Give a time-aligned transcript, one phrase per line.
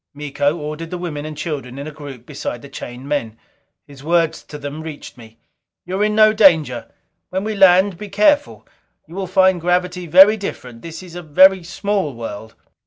[0.15, 3.37] Miko ordered the women and children in a group beside the chained men.
[3.85, 5.37] His words to them reached me:
[5.85, 6.87] "You are in no danger.
[7.29, 8.65] When we land, be careful.
[9.05, 12.55] You will find gravity very different this is a very small world."